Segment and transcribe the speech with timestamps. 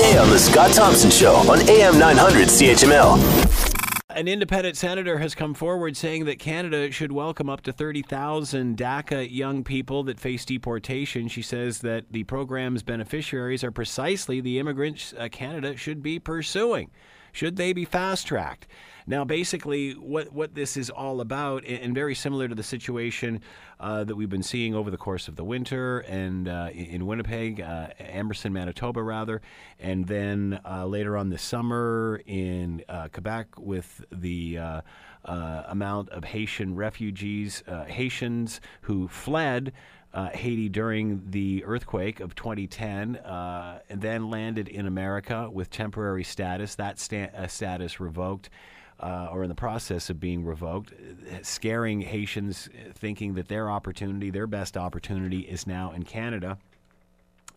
[0.00, 3.98] Today on The Scott Thompson Show on AM 900 CHML.
[4.08, 9.30] An independent senator has come forward saying that Canada should welcome up to 30,000 DACA
[9.30, 11.28] young people that face deportation.
[11.28, 16.90] She says that the program's beneficiaries are precisely the immigrants uh, Canada should be pursuing.
[17.32, 18.66] Should they be fast tracked?
[19.06, 23.40] Now, basically, what, what this is all about, and very similar to the situation
[23.80, 27.60] uh, that we've been seeing over the course of the winter and uh, in Winnipeg,
[27.60, 29.42] uh, Emerson, Manitoba, rather,
[29.80, 34.82] and then uh, later on this summer in uh, Quebec with the uh,
[35.24, 39.72] amount of Haitian refugees, Haitians who fled
[40.12, 46.24] uh, Haiti during the earthquake of 2010, uh, and then landed in America with temporary
[46.24, 46.74] status.
[46.74, 48.50] That sta- uh, status revoked.
[48.98, 50.92] Uh, or in the process of being revoked,
[51.40, 56.58] scaring Haitians, thinking that their opportunity, their best opportunity, is now in Canada.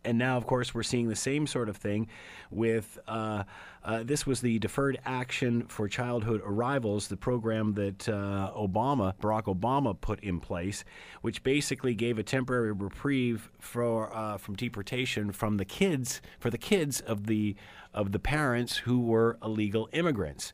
[0.06, 2.08] And now, of course, we're seeing the same sort of thing
[2.52, 3.44] with uh,
[3.84, 9.44] uh, this was the Deferred Action for Childhood Arrivals, the program that uh, Obama, Barack
[9.44, 10.86] Obama, put in place,
[11.22, 16.58] which basically gave a temporary reprieve for uh, from deportation from the kids for the
[16.58, 17.56] kids of the
[17.94, 20.54] of the parents who were illegal immigrants.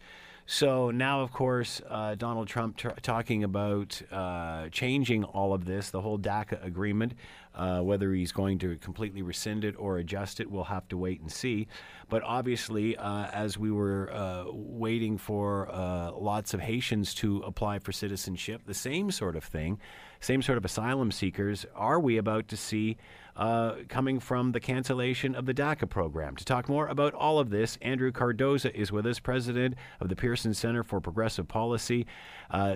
[0.51, 6.01] So now, of course, uh, Donald Trump talking about uh, changing all of this, the
[6.01, 7.13] whole DACA agreement,
[7.53, 11.21] uh, whether he's going to completely rescind it or adjust it, we'll have to wait
[11.21, 11.67] and see.
[12.09, 17.77] But obviously, uh, as we were uh, waiting for uh, lots of Haitians to apply
[17.77, 19.77] for citizenship, the same sort of thing,
[20.19, 22.97] same sort of asylum seekers, are we about to see?
[23.39, 26.35] Uh, coming from the cancellation of the DACA program.
[26.35, 30.15] To talk more about all of this, Andrew Cardozo is with us, president of the
[30.17, 32.05] Pearson Center for Progressive Policy,
[32.51, 32.75] uh,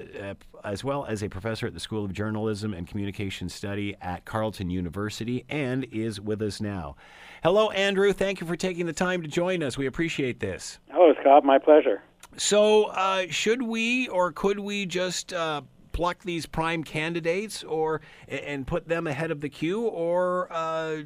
[0.64, 4.70] as well as a professor at the School of Journalism and Communication Study at Carleton
[4.70, 6.96] University, and is with us now.
[7.44, 8.14] Hello, Andrew.
[8.14, 9.78] Thank you for taking the time to join us.
[9.78, 10.80] We appreciate this.
[10.92, 11.44] Hello, Scott.
[11.44, 12.04] My pleasure.
[12.38, 15.64] So, uh, should we or could we just uh,
[15.94, 21.04] pluck these prime candidates or and put them ahead of the queue, or uh,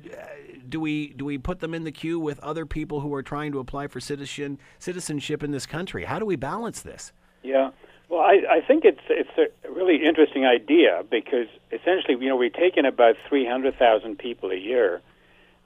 [0.68, 3.52] do we do we put them in the queue with other people who are trying
[3.52, 6.06] to apply for citizen citizenship in this country?
[6.06, 7.12] How do we balance this?
[7.44, 7.70] Yeah.
[8.09, 12.50] Well, I, I think it's it's a really interesting idea because essentially, you know, we
[12.50, 15.02] take in about three hundred thousand people a year,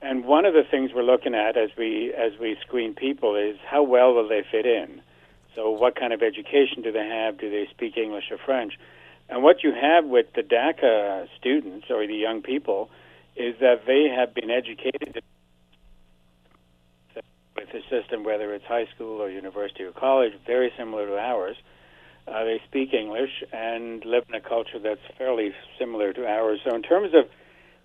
[0.02, 3.58] and one of the things we're looking at as we as we screen people is
[3.66, 5.02] how well will they fit in.
[5.56, 7.38] So, what kind of education do they have?
[7.38, 8.74] Do they speak English or French?
[9.31, 12.90] And what you have with the DACA students or the young people
[13.38, 15.24] is that they have been educated
[17.56, 21.56] with the system, whether it's high school or university or college, very similar to ours.
[22.28, 26.59] Uh, they speak English and live in a culture that's fairly similar to ours.
[26.66, 27.25] So, in terms of,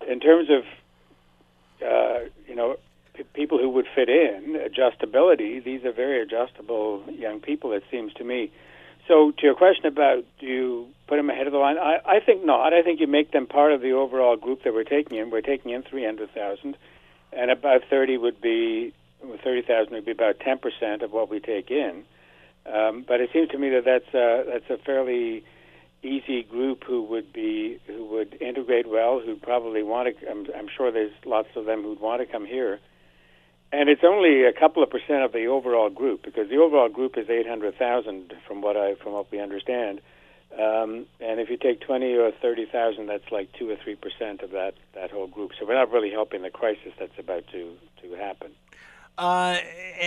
[0.07, 0.63] in terms of,
[1.81, 2.75] uh, you know,
[3.13, 7.71] p- people who would fit in, adjustability, these are very adjustable young people.
[7.71, 8.51] It seems to me.
[9.07, 12.19] So, to your question about do you put them ahead of the line, I, I
[12.19, 12.73] think not.
[12.73, 15.29] I think you make them part of the overall group that we're taking in.
[15.29, 16.75] We're taking in 300,000,
[17.31, 18.93] and about 30 would be
[19.43, 22.03] 30,000 would be about 10% of what we take in.
[22.65, 25.45] Um, but it seems to me that that's a, that's a fairly
[26.03, 30.29] easy group who would be who would integrate well, who probably want to.
[30.29, 32.79] I'm, I'm sure there's lots of them who'd want to come here
[33.71, 37.17] and it's only a couple of percent of the overall group because the overall group
[37.17, 40.01] is 800,000 from what I from what we understand.
[40.53, 44.51] Um, and if you take 20 or 30,000, that's like two or three percent of
[44.51, 45.51] that that whole group.
[45.59, 48.51] So we're not really helping the crisis that's about to to happen.
[49.17, 49.57] Uh,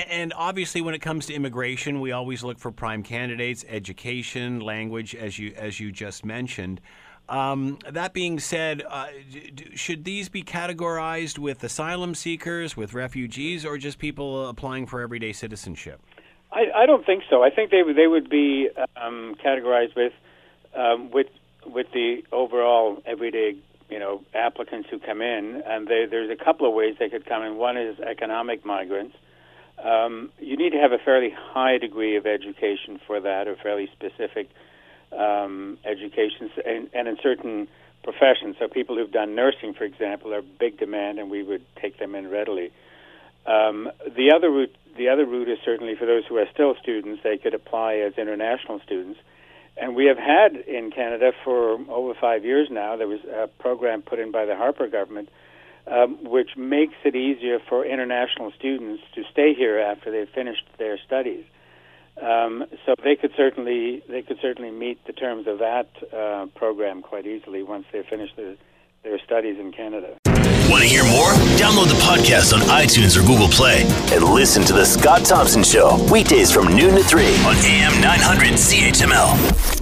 [0.09, 5.15] and obviously, when it comes to immigration, we always look for prime candidates, education, language,
[5.15, 6.81] as you as you just mentioned.
[7.31, 13.65] Um, that being said, uh, d- should these be categorized with asylum seekers, with refugees,
[13.65, 16.01] or just people applying for everyday citizenship?
[16.51, 17.45] I, I don't think so.
[17.45, 20.13] I think they would they would be um, categorized with
[20.75, 21.29] um, with
[21.65, 23.55] with the overall everyday
[23.89, 27.27] you know applicants who come in, and they, there's a couple of ways they could
[27.27, 27.57] come in.
[27.57, 29.15] One is economic migrants.
[29.83, 33.89] Um, you need to have a fairly high degree of education for that, or fairly
[33.93, 34.51] specific
[35.16, 37.68] um, education, and, and in certain
[38.03, 38.57] professions.
[38.59, 42.15] So people who've done nursing, for example, are big demand, and we would take them
[42.15, 42.71] in readily.
[43.47, 47.22] Um, the other route, the other route is certainly for those who are still students.
[47.22, 49.18] They could apply as international students,
[49.77, 52.97] and we have had in Canada for over five years now.
[52.97, 55.28] There was a program put in by the Harper government,
[55.86, 60.98] um, which makes it easier for international students to stay here after they've finished their
[60.98, 61.45] studies.
[62.21, 67.03] Um, so they could certainly they could certainly meet the terms of that uh, program
[67.03, 68.57] quite easily once they finish their,
[69.03, 70.16] their studies in Canada.
[70.71, 71.33] Want to hear more?
[71.59, 73.83] Download the podcast on iTunes or Google Play
[74.15, 78.53] and listen to The Scott Thompson Show weekdays from noon to 3 on AM 900
[78.53, 79.79] CHML.